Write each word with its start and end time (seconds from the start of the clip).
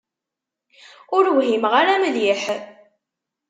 Ur 1.17 1.25
whimeɣ 1.35 1.73
ara 1.81 1.95
mliḥ. 2.01 2.43